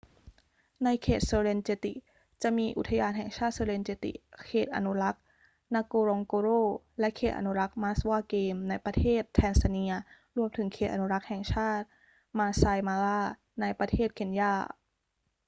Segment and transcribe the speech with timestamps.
[0.83, 1.93] ในเขต serengeti
[2.41, 4.11] จะมีอุทยานแห่งชาติ serengeti
[4.47, 5.23] เขตอนุรักษ์
[5.75, 6.61] ngorongoro
[6.99, 9.93] และเขตอนุรักษ์ maswa game ในประเทศแทนซาเนีย
[10.37, 11.85] รวมถึงเขตอนุรักษ์แห่งชาติ
[12.37, 13.19] maasai mara
[13.61, 14.53] ในประเทศเคนยา